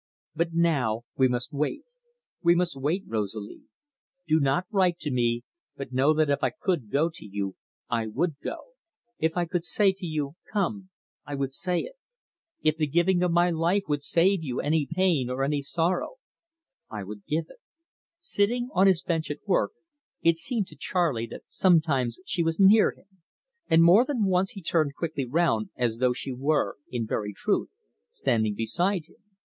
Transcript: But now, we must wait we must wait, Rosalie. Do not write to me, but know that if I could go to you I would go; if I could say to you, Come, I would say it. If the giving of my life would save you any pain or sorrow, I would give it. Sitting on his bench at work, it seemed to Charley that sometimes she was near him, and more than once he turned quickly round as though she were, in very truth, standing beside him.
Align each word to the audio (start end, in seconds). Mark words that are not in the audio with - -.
But 0.35 0.51
now, 0.55 1.03
we 1.15 1.27
must 1.27 1.53
wait 1.53 1.83
we 2.41 2.55
must 2.55 2.75
wait, 2.75 3.03
Rosalie. 3.05 3.61
Do 4.27 4.39
not 4.39 4.65
write 4.71 4.97
to 5.01 5.11
me, 5.11 5.43
but 5.77 5.93
know 5.93 6.11
that 6.15 6.31
if 6.31 6.39
I 6.43 6.49
could 6.49 6.89
go 6.89 7.11
to 7.13 7.23
you 7.23 7.55
I 7.87 8.07
would 8.07 8.37
go; 8.43 8.71
if 9.19 9.37
I 9.37 9.45
could 9.45 9.63
say 9.63 9.91
to 9.91 10.05
you, 10.07 10.37
Come, 10.51 10.89
I 11.23 11.35
would 11.35 11.53
say 11.53 11.81
it. 11.81 11.97
If 12.63 12.77
the 12.77 12.87
giving 12.87 13.21
of 13.21 13.31
my 13.31 13.51
life 13.51 13.83
would 13.87 14.01
save 14.01 14.43
you 14.43 14.59
any 14.59 14.87
pain 14.89 15.29
or 15.29 15.47
sorrow, 15.61 16.15
I 16.89 17.03
would 17.03 17.27
give 17.27 17.45
it. 17.49 17.59
Sitting 18.21 18.69
on 18.73 18.87
his 18.87 19.03
bench 19.03 19.29
at 19.29 19.41
work, 19.47 19.73
it 20.23 20.39
seemed 20.39 20.65
to 20.69 20.75
Charley 20.75 21.27
that 21.27 21.43
sometimes 21.45 22.19
she 22.25 22.41
was 22.41 22.59
near 22.59 22.89
him, 22.91 23.21
and 23.67 23.83
more 23.83 24.03
than 24.03 24.25
once 24.25 24.53
he 24.53 24.63
turned 24.63 24.95
quickly 24.95 25.25
round 25.25 25.69
as 25.75 25.99
though 25.99 26.11
she 26.13 26.31
were, 26.31 26.77
in 26.89 27.05
very 27.05 27.33
truth, 27.35 27.69
standing 28.09 28.55
beside 28.55 29.05
him. 29.05 29.17